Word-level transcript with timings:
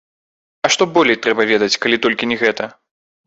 А 0.69 0.69
што 0.75 0.87
болей 0.95 1.17
трэба 1.27 1.45
ведаць, 1.51 1.77
калі 1.83 2.01
толькі 2.05 2.29
не 2.31 2.37
гэта? 2.45 2.71